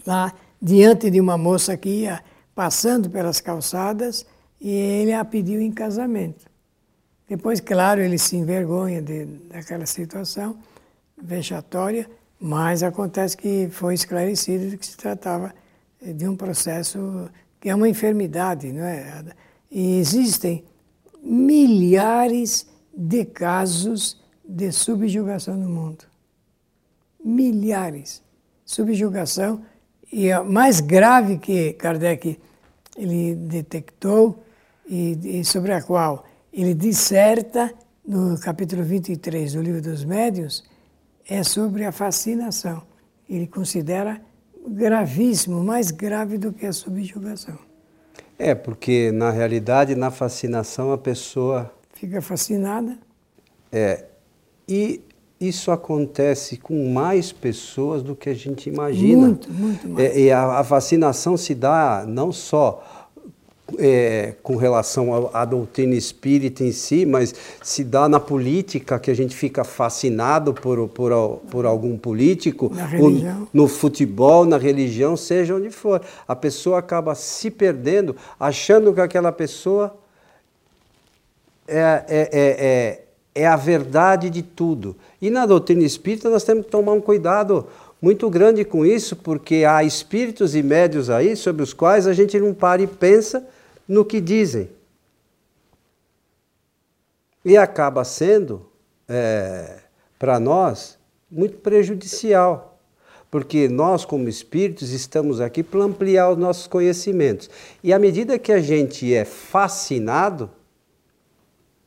lá 0.07 0.33
diante 0.61 1.11
de 1.11 1.21
uma 1.21 1.39
moça 1.39 1.77
que 1.77 2.03
ia 2.03 2.23
passando 2.55 3.09
pelas 3.09 3.41
calçadas 3.41 4.27
e 4.65 4.71
ele 4.71 5.13
a 5.13 5.23
pediu 5.23 5.61
em 5.61 5.71
casamento. 5.71 6.47
Depois, 7.29 7.61
claro, 7.61 8.01
ele 8.01 8.17
se 8.17 8.35
envergonha 8.35 9.03
de, 9.03 9.27
daquela 9.27 9.85
situação 9.85 10.57
vexatória, 11.23 12.09
mas 12.41 12.83
acontece 12.83 13.37
que 13.37 13.69
foi 13.71 13.93
esclarecido 13.93 14.79
que 14.79 14.87
se 14.87 14.97
tratava 14.97 15.55
de 16.03 16.27
um 16.27 16.35
processo 16.35 17.31
que 17.61 17.69
é 17.69 17.75
uma 17.75 17.91
enfermidade, 17.91 18.73
não 18.73 18.85
é? 18.85 19.23
E 19.71 19.99
existem 19.99 20.65
milhares 21.23 22.67
de 22.97 23.27
casos 23.27 24.19
de 24.43 24.73
subjugação 24.73 25.57
no 25.57 25.69
mundo. 25.69 26.05
Milhares. 27.23 28.23
Subjugação, 28.65 29.63
e 30.11 30.33
a 30.33 30.43
mais 30.43 30.81
grave 30.81 31.37
que 31.37 31.75
Kardec 31.75 32.41
ele 32.97 33.35
detectou 33.35 34.44
e, 34.87 35.41
e 35.41 35.45
sobre 35.45 35.73
a 35.73 35.83
qual 35.83 36.25
ele 36.53 36.75
disserta 36.75 37.73
no 38.07 38.39
capítulo 38.39 38.83
23 38.83 39.55
do 39.55 39.63
Livro 39.63 39.81
dos 39.81 40.05
Médiuns, 40.05 40.63
é 41.29 41.43
sobre 41.43 41.85
a 41.85 41.93
fascinação. 41.93 42.83
Ele 43.29 43.47
considera 43.47 44.21
gravíssimo, 44.67 45.63
mais 45.63 45.91
grave 45.91 46.39
do 46.39 46.53
que 46.53 46.67
a 46.67 46.73
subjugação. 46.73 47.59
É, 48.39 48.55
porque 48.55 49.11
na 49.13 49.31
realidade, 49.31 49.95
na 49.95 50.11
fascinação, 50.11 50.93
a 50.93 50.99
pessoa. 50.99 51.73
Fica 51.95 52.21
fascinada. 52.21 52.99
É. 53.73 54.05
E 54.69 55.01
isso 55.41 55.71
acontece 55.71 56.57
com 56.57 56.93
mais 56.93 57.33
pessoas 57.33 58.03
do 58.03 58.15
que 58.15 58.29
a 58.29 58.35
gente 58.35 58.69
imagina. 58.69 59.27
Muito, 59.29 59.53
muito 59.53 59.89
mais. 59.89 60.15
É, 60.15 60.19
e 60.19 60.31
a, 60.31 60.59
a 60.59 60.65
fascinação 60.65 61.37
se 61.37 61.55
dá 61.55 62.05
não 62.07 62.33
só 62.33 63.04
é, 63.79 64.35
com 64.43 64.57
relação 64.57 65.31
à, 65.33 65.45
doutrina 65.45 65.95
espírita 65.95 66.65
em 66.65 66.73
si, 66.73 67.05
mas 67.07 67.35
se 67.63 67.85
dá 67.85 68.09
na 68.09 68.21
política 68.21 68.99
que 68.99 69.11
a 69.11 69.15
gente 69.15 69.35
fica 69.35 69.65
fascinado 69.65 70.53
por, 70.55 70.89
por, 70.89 71.13
por 71.51 71.67
algum 71.67 71.97
político, 71.97 72.73
no 73.53 73.69
futebol, 73.69 74.45
na 74.45 74.59
religião, 74.59 75.17
seja 75.17 75.55
onde 75.55 75.71
for. 75.71 76.01
A 76.27 76.37
pessoa 76.37 76.79
acaba 76.79 77.15
se 77.15 77.51
perdendo, 77.51 78.17
achando 78.39 78.93
que 78.93 79.01
aquela 79.01 79.33
pessoa 79.33 79.95
é, 81.67 81.81
é, 81.81 82.05
é, 82.09 82.41
é, 82.43 83.43
é 83.43 83.47
a 83.47 83.57
verdade 83.57 84.31
de 84.31 84.43
tudo. 84.43 84.97
E 85.21 85.31
na 85.31 85.47
doutrina 85.47 85.83
espírita 85.83 86.29
nós 86.29 86.45
temos 86.45 86.67
que 86.67 86.71
tomar 86.71 86.93
um 86.93 87.01
cuidado 87.01 87.67
muito 88.01 88.29
grande 88.29 88.67
com 88.67 88.85
isso, 88.85 89.17
porque 89.17 89.65
há 89.65 89.83
espíritos 89.83 90.55
e 90.55 90.63
médios 90.63 91.09
aí 91.09 91.35
sobre 91.35 91.63
os 91.63 91.73
quais 91.73 92.07
a 92.07 92.13
gente 92.13 92.39
não 92.39 92.53
para 92.53 92.83
e 92.83 92.87
pensa 92.87 93.47
no 93.89 94.05
que 94.05 94.21
dizem. 94.21 94.71
E 97.45 97.57
acaba 97.57 98.05
sendo, 98.05 98.67
é, 99.09 99.81
para 100.19 100.41
nós, 100.41 100.99
muito 101.31 101.59
prejudicial. 101.59 102.79
Porque 103.31 103.69
nós, 103.69 104.05
como 104.05 104.29
espíritos, 104.29 104.91
estamos 104.93 105.41
aqui 105.41 105.63
para 105.63 105.81
ampliar 105.81 106.31
os 106.31 106.39
nossos 106.39 106.67
conhecimentos. 106.67 107.51
E 107.83 107.93
à 107.93 107.99
medida 107.99 108.39
que 108.39 108.53
a 108.53 108.61
gente 108.61 109.13
é 109.13 109.25
fascinado, 109.25 110.49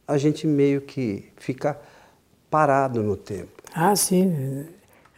a 0.08 0.18
gente 0.18 0.46
meio 0.46 0.82
que 0.82 1.30
fica 1.38 1.80
parado 2.50 3.01
no 3.01 3.16
tempo. 3.16 3.63
Ah, 3.74 3.96
sim. 3.96 4.66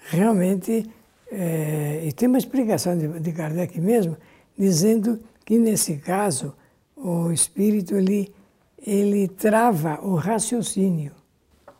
Realmente, 0.05 0.89
é, 1.31 2.01
e 2.05 2.11
tem 2.11 2.27
uma 2.27 2.37
explicação 2.37 2.97
de, 2.97 3.19
de 3.19 3.31
Kardec 3.31 3.79
mesmo, 3.79 4.17
dizendo 4.57 5.19
que 5.45 5.57
nesse 5.57 5.97
caso 5.97 6.53
o 6.99 7.31
espírito 7.31 7.95
ele, 7.95 8.33
ele 8.77 9.27
trava 9.27 9.99
o 10.01 10.15
raciocínio. 10.15 11.13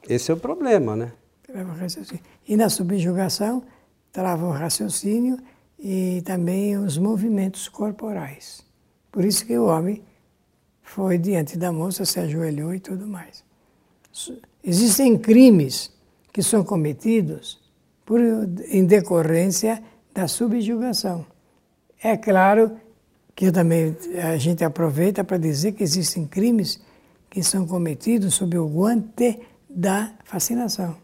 Esse 0.08 0.32
é 0.32 0.34
o 0.34 0.38
problema, 0.38 0.96
né? 0.96 1.12
Trava 1.44 1.72
o 1.72 1.76
raciocínio. 1.76 2.24
E 2.48 2.56
na 2.56 2.70
subjugação, 2.70 3.64
trava 4.12 4.46
o 4.46 4.52
raciocínio 4.52 5.38
e 5.78 6.22
também 6.24 6.78
os 6.78 6.98
movimentos 6.98 7.68
corporais. 7.68 8.66
Por 9.12 9.26
isso 9.26 9.46
que 9.46 9.58
o 9.58 9.66
homem 9.66 10.04
foi 10.82 11.18
diante 11.18 11.58
da 11.58 11.72
moça, 11.72 12.06
se 12.06 12.20
ajoelhou 12.20 12.74
e 12.74 12.80
tudo 12.80 13.06
mais. 13.06 13.44
Existem 14.64 15.18
crimes 15.18 15.92
que 16.32 16.42
são 16.42 16.64
cometidos 16.64 17.60
por, 18.06 18.20
em 18.70 18.86
decorrência 18.86 19.84
da 20.14 20.28
subjugação. 20.28 21.26
É 22.02 22.18
claro 22.18 22.72
que 23.40 23.54
também 23.54 23.96
a 24.22 24.36
gente 24.36 24.66
aproveita 24.66 25.24
para 25.24 25.38
dizer 25.38 25.72
que 25.72 25.82
existem 25.82 26.28
crimes 26.28 26.78
que 27.30 27.42
são 27.42 27.66
cometidos 27.66 28.34
sob 28.34 28.58
o 28.58 28.68
guante 28.68 29.40
da 29.70 30.12
fascinação. 30.26 30.98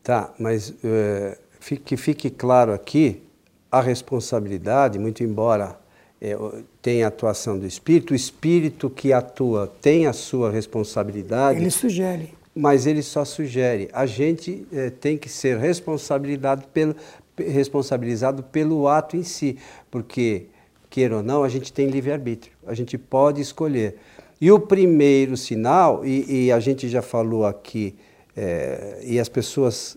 Tá, 0.00 0.32
mas 0.38 0.72
é, 0.84 1.36
que 1.84 1.96
fique 1.96 2.30
claro 2.30 2.72
aqui 2.72 3.20
a 3.68 3.80
responsabilidade, 3.80 4.96
muito 4.96 5.24
embora 5.24 5.76
é, 6.20 6.38
tenha 6.80 7.08
atuação 7.08 7.58
do 7.58 7.66
espírito, 7.66 8.12
o 8.12 8.14
espírito 8.14 8.88
que 8.88 9.12
atua 9.12 9.66
tem 9.82 10.06
a 10.06 10.12
sua 10.12 10.52
responsabilidade. 10.52 11.58
Ele 11.58 11.68
sugere. 11.68 12.32
Mas 12.54 12.86
ele 12.86 13.02
só 13.02 13.24
sugere. 13.24 13.88
A 13.92 14.06
gente 14.06 14.66
é, 14.72 14.90
tem 14.90 15.18
que 15.18 15.28
ser 15.28 15.58
responsabilizado 15.58 16.66
pelo, 16.68 16.94
responsabilizado 17.36 18.42
pelo 18.44 18.86
ato 18.86 19.16
em 19.16 19.22
si, 19.22 19.58
porque, 19.90 20.46
queira 20.88 21.16
ou 21.16 21.22
não, 21.22 21.42
a 21.42 21.48
gente 21.48 21.72
tem 21.72 21.88
livre-arbítrio, 21.88 22.52
a 22.66 22.74
gente 22.74 22.96
pode 22.96 23.40
escolher. 23.40 23.96
E 24.40 24.52
o 24.52 24.60
primeiro 24.60 25.36
sinal, 25.36 26.04
e, 26.04 26.46
e 26.46 26.52
a 26.52 26.60
gente 26.60 26.88
já 26.88 27.02
falou 27.02 27.44
aqui, 27.44 27.94
é, 28.36 29.00
e 29.04 29.18
as 29.18 29.28
pessoas 29.28 29.96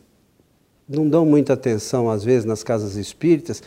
não 0.89 1.07
dão 1.07 1.25
muita 1.25 1.53
atenção, 1.53 2.09
às 2.09 2.23
vezes, 2.23 2.45
nas 2.45 2.63
casas 2.63 2.95
espíritas, 2.95 3.61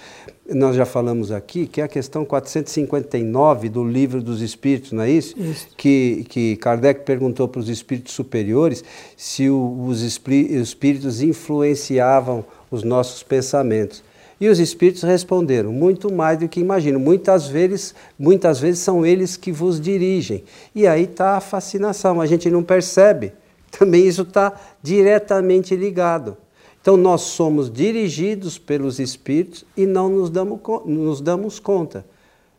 nós 0.49 0.75
já 0.75 0.87
falamos 0.87 1.31
aqui, 1.31 1.67
que 1.67 1.81
é 1.81 1.85
a 1.85 1.89
questão 1.89 2.25
459 2.25 3.69
do 3.69 3.85
Livro 3.85 4.23
dos 4.23 4.41
Espíritos, 4.41 4.93
não 4.93 5.03
é 5.03 5.11
isso? 5.11 5.39
isso. 5.39 5.69
Que, 5.77 6.25
que 6.29 6.57
Kardec 6.57 7.05
perguntou 7.05 7.47
para 7.47 7.61
os 7.61 7.69
espíritos 7.69 8.15
superiores 8.15 8.83
se 9.17 9.51
o, 9.51 9.85
os 9.87 10.03
espíritos 10.03 11.21
influenciavam 11.21 12.45
os 12.71 12.83
nossos 12.83 13.23
pensamentos. 13.23 14.03
E 14.41 14.49
os 14.49 14.59
espíritos 14.59 15.03
responderam, 15.03 15.71
muito 15.71 16.11
mais 16.11 16.39
do 16.39 16.49
que 16.49 16.61
imagino. 16.61 16.99
Muitas 16.99 17.47
vezes, 17.47 17.95
muitas 18.19 18.59
vezes 18.59 18.81
são 18.81 19.05
eles 19.05 19.37
que 19.37 19.53
vos 19.53 19.79
dirigem. 19.79 20.43
E 20.75 20.87
aí 20.87 21.05
está 21.05 21.37
a 21.37 21.41
fascinação, 21.41 22.19
a 22.19 22.27
gente 22.27 22.49
não 22.49 22.63
percebe. 22.63 23.33
Também 23.71 24.07
isso 24.07 24.23
está 24.23 24.59
diretamente 24.83 25.77
ligado. 25.77 26.39
Então 26.81 26.97
nós 26.97 27.23
somos 27.23 27.71
dirigidos 27.71 28.59
pelos 28.59 28.99
espíritos 28.99 29.65
e 29.77 29.85
não 29.87 30.09
nos 30.09 30.31
damos, 30.31 30.61
nos 30.87 31.21
damos 31.21 31.59
conta. 31.59 32.07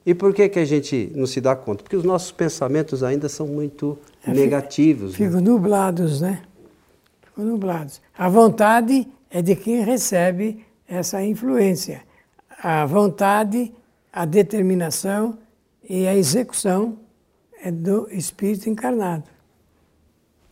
E 0.06 0.14
por 0.14 0.34
que, 0.34 0.50
que 0.50 0.60
a 0.60 0.66
gente 0.66 1.12
não 1.16 1.26
se 1.26 1.40
dá 1.40 1.56
conta? 1.56 1.84
Porque 1.84 1.96
os 1.96 2.04
nossos 2.04 2.32
pensamentos 2.32 3.04
ainda 3.04 3.30
são 3.30 3.48
muito 3.48 3.98
é, 4.26 4.32
negativos. 4.32 5.16
Ficam 5.16 5.40
né? 5.40 5.42
nublados, 5.42 6.22
né? 6.22 6.42
Ficam 7.22 7.46
nublados. 7.46 8.02
A 8.18 8.28
vontade 8.30 9.08
é 9.30 9.42
de 9.42 9.56
quem 9.56 9.84
recebe 9.84 10.66
essa 10.88 11.24
influência. 11.24 12.02
A 12.62 12.86
vontade, 12.86 13.72
a 14.12 14.26
determinação 14.26 15.38
e 15.88 16.08
a 16.08 16.16
execução 16.16 16.98
é 17.64 17.72
do 17.72 18.08
espírito 18.12 18.70
encarnado. 18.70 19.24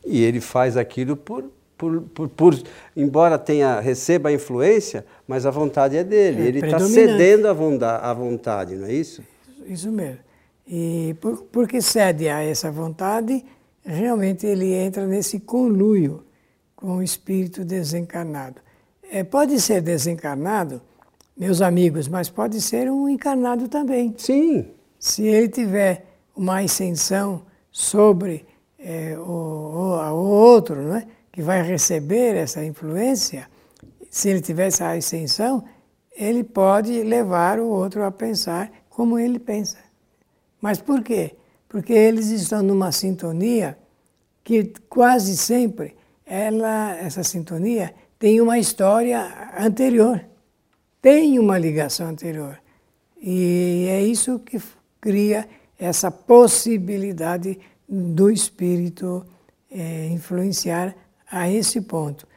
E 0.05 0.23
ele 0.23 0.39
faz 0.39 0.77
aquilo 0.77 1.15
por, 1.17 1.45
por, 1.79 2.01
por, 2.01 2.27
por 2.27 2.63
embora 2.93 3.39
tenha 3.39 3.79
receba 3.79 4.27
a 4.27 4.33
influência, 4.33 5.05
mas 5.25 5.45
a 5.45 5.49
vontade 5.49 5.95
é 5.95 6.03
dele. 6.03 6.41
É 6.41 6.45
ele 6.47 6.59
está 6.59 6.77
cedendo 6.79 7.47
a 7.47 7.53
vontade, 7.53 8.19
vontade, 8.19 8.75
não 8.75 8.85
é 8.85 8.93
isso? 8.93 9.23
Isso 9.65 9.89
mesmo. 9.89 10.19
E 10.67 11.15
por, 11.21 11.37
porque 11.43 11.81
cede 11.81 12.27
a 12.27 12.43
essa 12.43 12.69
vontade, 12.69 13.45
realmente 13.81 14.45
ele 14.45 14.73
entra 14.73 15.07
nesse 15.07 15.39
conluio 15.39 16.21
com 16.75 16.97
o 16.97 17.01
espírito 17.01 17.63
desencarnado. 17.63 18.59
É, 19.09 19.23
pode 19.23 19.57
ser 19.61 19.81
desencarnado, 19.81 20.81
meus 21.35 21.61
amigos, 21.61 22.09
mas 22.09 22.29
pode 22.29 22.59
ser 22.59 22.91
um 22.91 23.07
encarnado 23.07 23.69
também. 23.69 24.13
Sim. 24.17 24.67
Se 24.99 25.25
ele 25.25 25.47
tiver 25.47 26.05
uma 26.35 26.59
ascensão 26.59 27.41
sobre 27.71 28.45
é, 28.77 29.17
o, 29.17 29.21
o, 29.21 30.11
o, 30.11 30.29
outro, 30.29 30.75
não 30.81 30.95
é? 30.97 31.07
Que 31.39 31.43
vai 31.43 31.61
receber 31.61 32.35
essa 32.35 32.61
influência, 32.65 33.47
se 34.11 34.27
ele 34.27 34.41
tiver 34.41 34.67
essa 34.67 34.91
ascensão, 34.91 35.63
ele 36.11 36.43
pode 36.43 37.01
levar 37.01 37.61
o 37.61 37.69
outro 37.69 38.03
a 38.03 38.11
pensar 38.11 38.69
como 38.89 39.17
ele 39.17 39.39
pensa. 39.39 39.77
Mas 40.59 40.81
por 40.81 41.01
quê? 41.01 41.37
Porque 41.69 41.93
eles 41.93 42.27
estão 42.27 42.61
numa 42.61 42.91
sintonia 42.91 43.77
que 44.43 44.65
quase 44.89 45.37
sempre 45.37 45.95
ela, 46.25 46.93
essa 46.97 47.23
sintonia 47.23 47.95
tem 48.19 48.41
uma 48.41 48.59
história 48.59 49.53
anterior, 49.57 50.21
tem 51.01 51.39
uma 51.39 51.57
ligação 51.57 52.07
anterior. 52.09 52.61
E 53.17 53.85
é 53.87 54.01
isso 54.01 54.39
que 54.39 54.61
cria 54.99 55.47
essa 55.77 56.11
possibilidade 56.11 57.57
do 57.87 58.29
espírito 58.29 59.25
é, 59.71 60.07
influenciar 60.07 60.93
a 61.31 61.49
esse 61.49 61.81
ponto. 61.81 62.27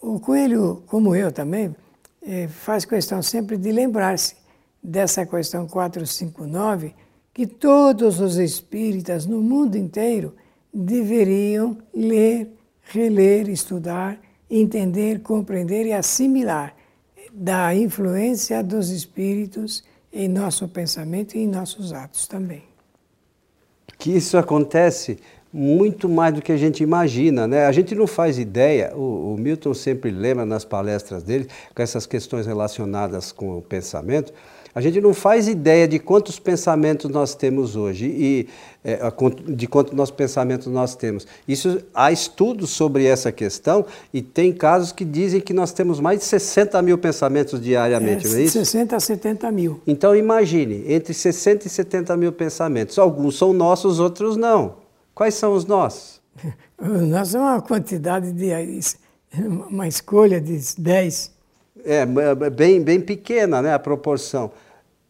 O 0.00 0.20
coelho, 0.20 0.82
como 0.86 1.14
eu 1.14 1.32
também, 1.32 1.74
é, 2.22 2.48
faz 2.48 2.84
questão 2.84 3.22
sempre 3.22 3.56
de 3.56 3.72
lembrar-se 3.72 4.36
dessa 4.82 5.24
questão 5.24 5.66
459, 5.66 6.94
que 7.32 7.46
todos 7.46 8.20
os 8.20 8.36
espíritas 8.36 9.26
no 9.26 9.40
mundo 9.40 9.76
inteiro 9.76 10.34
deveriam 10.72 11.78
ler, 11.94 12.48
reler, 12.82 13.48
estudar 13.48 14.18
entender, 14.50 15.20
compreender 15.20 15.86
e 15.86 15.92
assimilar 15.92 16.74
da 17.32 17.74
influência 17.74 18.62
dos 18.62 18.90
espíritos 18.90 19.82
em 20.12 20.28
nosso 20.28 20.68
pensamento 20.68 21.34
e 21.34 21.40
em 21.40 21.48
nossos 21.48 21.92
atos 21.92 22.26
também. 22.26 22.62
Que 23.98 24.12
isso 24.12 24.36
acontece 24.38 25.18
muito 25.56 26.08
mais 26.08 26.34
do 26.34 26.42
que 26.42 26.50
a 26.50 26.56
gente 26.56 26.82
imagina, 26.82 27.46
né? 27.46 27.66
A 27.66 27.70
gente 27.70 27.94
não 27.94 28.08
faz 28.08 28.40
ideia, 28.40 28.92
o, 28.92 29.34
o 29.34 29.36
Milton 29.38 29.72
sempre 29.72 30.10
lembra 30.10 30.44
nas 30.44 30.64
palestras 30.64 31.22
dele, 31.22 31.46
com 31.72 31.80
essas 31.80 32.06
questões 32.06 32.44
relacionadas 32.44 33.30
com 33.30 33.56
o 33.56 33.62
pensamento, 33.62 34.32
a 34.74 34.80
gente 34.80 35.00
não 35.00 35.14
faz 35.14 35.46
ideia 35.46 35.86
de 35.86 36.00
quantos 36.00 36.40
pensamentos 36.40 37.08
nós 37.08 37.36
temos 37.36 37.76
hoje 37.76 38.06
e 38.06 38.48
é, 38.82 38.98
de 39.46 39.68
quantos 39.68 39.94
nossos 39.94 40.12
pensamentos 40.12 40.66
nós 40.66 40.96
temos. 40.96 41.24
Isso 41.46 41.80
há 41.94 42.10
estudos 42.10 42.70
sobre 42.70 43.04
essa 43.04 43.30
questão 43.30 43.86
e 44.12 44.20
tem 44.20 44.52
casos 44.52 44.90
que 44.90 45.04
dizem 45.04 45.40
que 45.40 45.52
nós 45.52 45.72
temos 45.72 46.00
mais 46.00 46.18
de 46.18 46.24
60 46.24 46.82
mil 46.82 46.98
pensamentos 46.98 47.60
diariamente, 47.60 48.26
é, 48.26 48.30
não 48.30 48.36
é 48.38 48.42
isso? 48.42 48.58
60 48.58 48.96
a 48.96 48.98
70 48.98 49.52
mil. 49.52 49.80
Então 49.86 50.16
imagine, 50.16 50.84
entre 50.92 51.14
60 51.14 51.68
e 51.68 51.70
70 51.70 52.16
mil 52.16 52.32
pensamentos. 52.32 52.98
Alguns 52.98 53.38
são 53.38 53.52
nossos, 53.52 54.00
outros 54.00 54.36
não. 54.36 54.82
Quais 55.14 55.34
são 55.34 55.54
os 55.54 55.64
nossos? 55.64 56.20
Nós 56.80 57.28
somos 57.30 57.52
uma 57.52 57.62
quantidade 57.62 58.32
de. 58.32 58.50
uma 59.70 59.86
escolha 59.86 60.40
de 60.40 60.58
10. 60.78 61.32
É, 61.84 62.06
bem, 62.50 62.82
bem 62.82 63.00
pequena 63.00 63.62
né, 63.62 63.74
a 63.74 63.78
proporção. 63.78 64.50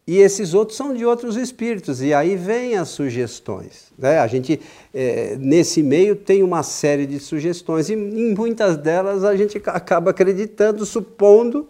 E 0.07 0.17
esses 0.17 0.53
outros 0.53 0.77
são 0.77 0.93
de 0.93 1.03
outros 1.03 1.35
espíritos, 1.35 1.99
e 1.99 2.13
aí 2.13 2.35
vem 2.35 2.75
as 2.75 2.89
sugestões. 2.89 3.91
Né? 3.97 4.19
A 4.19 4.27
gente, 4.27 4.61
é, 4.93 5.35
nesse 5.39 5.81
meio, 5.81 6.15
tem 6.15 6.43
uma 6.43 6.61
série 6.61 7.07
de 7.07 7.19
sugestões, 7.19 7.89
e 7.89 7.93
em 7.93 8.35
muitas 8.35 8.77
delas 8.77 9.23
a 9.23 9.35
gente 9.35 9.59
acaba 9.65 10.11
acreditando, 10.11 10.85
supondo 10.85 11.67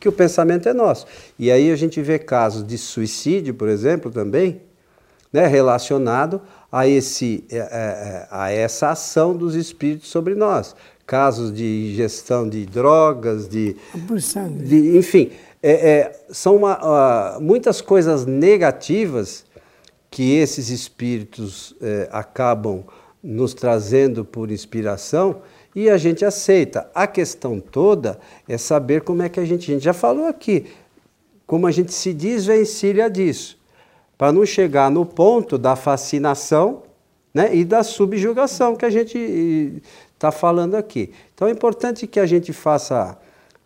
que 0.00 0.08
o 0.08 0.12
pensamento 0.12 0.66
é 0.66 0.72
nosso. 0.72 1.06
E 1.38 1.50
aí 1.50 1.70
a 1.70 1.76
gente 1.76 2.00
vê 2.00 2.18
casos 2.18 2.66
de 2.66 2.78
suicídio, 2.78 3.52
por 3.52 3.68
exemplo, 3.68 4.10
também, 4.10 4.62
né, 5.32 5.46
relacionado 5.46 6.40
a, 6.70 6.86
esse, 6.86 7.44
é, 7.50 7.56
é, 7.56 7.60
é, 7.60 8.28
a 8.30 8.50
essa 8.50 8.90
ação 8.90 9.36
dos 9.36 9.54
espíritos 9.54 10.08
sobre 10.08 10.34
nós. 10.34 10.76
Casos 11.06 11.52
de 11.52 11.90
ingestão 11.92 12.48
de 12.48 12.64
drogas, 12.64 13.48
de. 13.48 13.76
de 14.50 14.96
enfim, 14.96 15.30
é, 15.62 15.90
é, 15.90 16.24
são 16.30 16.56
uma, 16.56 17.36
uh, 17.36 17.40
muitas 17.40 17.80
coisas 17.80 18.24
negativas 18.24 19.44
que 20.10 20.34
esses 20.34 20.68
espíritos 20.68 21.74
acabam 22.10 22.84
nos 23.22 23.54
trazendo 23.54 24.26
por 24.26 24.50
inspiração 24.50 25.40
e 25.74 25.88
a 25.88 25.96
gente 25.96 26.22
aceita. 26.22 26.90
A 26.94 27.06
questão 27.06 27.58
toda 27.58 28.18
é 28.46 28.58
saber 28.58 29.02
como 29.02 29.22
é 29.22 29.28
que 29.30 29.40
a 29.40 29.44
gente. 29.44 29.70
A 29.70 29.74
gente 29.74 29.84
já 29.84 29.94
falou 29.94 30.26
aqui, 30.26 30.66
como 31.46 31.66
a 31.66 31.70
gente 31.70 31.94
se 31.94 32.12
desvencilha 32.12 33.08
disso, 33.08 33.58
para 34.22 34.30
não 34.30 34.46
chegar 34.46 34.88
no 34.88 35.04
ponto 35.04 35.58
da 35.58 35.74
fascinação 35.74 36.84
né, 37.34 37.52
e 37.52 37.64
da 37.64 37.82
subjugação 37.82 38.76
que 38.76 38.84
a 38.84 38.88
gente 38.88 39.82
está 40.14 40.30
falando 40.30 40.76
aqui. 40.76 41.12
Então 41.34 41.48
é 41.48 41.50
importante 41.50 42.06
que 42.06 42.20
a 42.20 42.24
gente 42.24 42.52
faça 42.52 43.18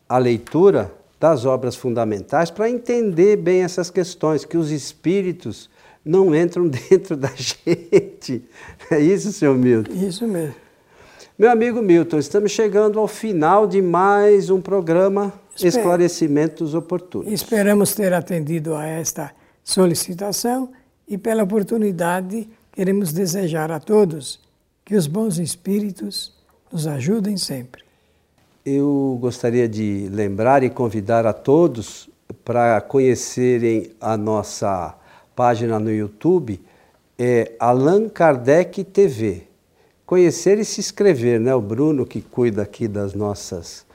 a 0.09 0.17
leitura 0.17 0.91
das 1.21 1.45
obras 1.45 1.77
fundamentais 1.77 2.51
para 2.51 2.71
entender 2.71 3.37
bem 3.37 3.65
essas 3.65 3.91
questões, 3.91 4.47
que 4.47 4.57
os 4.57 4.71
espíritos 4.71 5.69
não 6.03 6.35
entram 6.35 6.67
dentro 6.89 7.19
da 7.19 7.33
gente. 7.37 8.43
É 8.91 8.99
isso, 8.99 9.33
senhor 9.33 9.59
Milton? 9.59 9.93
Isso 9.93 10.27
mesmo. 10.27 10.55
Meu 11.39 11.51
amigo 11.51 11.83
Milton, 11.83 12.17
estamos 12.17 12.51
chegando 12.51 12.99
ao 12.99 13.07
final 13.07 13.67
de 13.67 13.83
mais 13.83 14.49
um 14.49 14.63
programa 14.63 15.35
Esper... 15.55 15.69
Esclarecimentos 15.69 16.75
Oportunos. 16.75 17.31
Esperamos 17.31 17.95
ter 17.95 18.15
atendido 18.15 18.75
a 18.75 18.87
esta 18.87 19.35
solicitação 19.67 20.71
e, 21.07 21.19
pela 21.19 21.43
oportunidade, 21.43 22.49
queremos 22.73 23.13
desejar 23.13 23.71
a 23.71 23.79
todos 23.79 24.41
que 24.83 24.97
os 24.97 25.07
bons 25.07 25.37
espíritos 25.37 26.33
nos 26.73 26.87
ajudem 26.87 27.37
sempre 27.37 27.87
eu 28.67 29.17
gostaria 29.21 29.69
de 29.69 30.09
lembrar 30.11 30.65
e 30.65 30.69
convidar 30.69 31.25
a 31.25 31.33
todos 31.33 32.11
para 32.45 32.81
conhecerem 32.81 33.93
a 34.01 34.17
nossa 34.17 34.93
página 35.37 35.79
no 35.79 35.93
YouTube, 35.93 36.61
é 37.17 37.53
Allan 37.61 38.09
Kardec 38.09 38.83
TV. 38.83 39.45
Conhecer 40.05 40.59
e 40.59 40.65
se 40.65 40.81
inscrever, 40.81 41.39
né? 41.39 41.55
O 41.55 41.61
Bruno, 41.61 42.05
que 42.05 42.21
cuida 42.21 42.63
aqui 42.63 42.89
das 42.89 43.15
nossas 43.15 43.87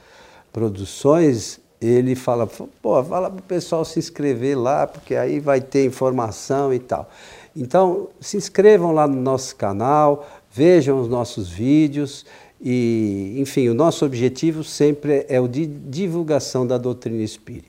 produções, 0.50 1.60
ele 1.86 2.14
fala, 2.14 2.46
pô, 2.46 3.02
fala 3.02 3.28
para 3.28 3.40
o 3.40 3.42
pessoal 3.42 3.84
se 3.84 3.98
inscrever 3.98 4.58
lá, 4.58 4.86
porque 4.86 5.14
aí 5.16 5.40
vai 5.40 5.60
ter 5.60 5.84
informação 5.84 6.72
e 6.72 6.78
tal. 6.78 7.10
Então, 7.56 8.08
se 8.20 8.36
inscrevam 8.36 8.92
lá 8.92 9.06
no 9.06 9.20
nosso 9.20 9.56
canal, 9.56 10.26
vejam 10.50 11.00
os 11.00 11.08
nossos 11.08 11.48
vídeos 11.48 12.24
e, 12.60 13.34
enfim, 13.38 13.68
o 13.68 13.74
nosso 13.74 14.04
objetivo 14.04 14.62
sempre 14.62 15.26
é 15.28 15.40
o 15.40 15.48
de 15.48 15.66
divulgação 15.66 16.66
da 16.66 16.78
doutrina 16.78 17.22
espírita. 17.22 17.68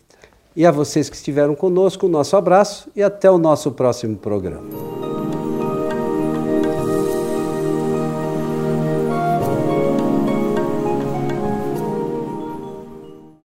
E 0.55 0.65
a 0.65 0.71
vocês 0.71 1.09
que 1.09 1.15
estiveram 1.15 1.55
conosco, 1.55 2.05
o 2.05 2.09
nosso 2.09 2.37
abraço 2.37 2.89
e 2.95 3.01
até 3.01 3.29
o 3.29 3.39
nosso 3.39 3.71
próximo 3.71 4.15
programa. 4.15 4.69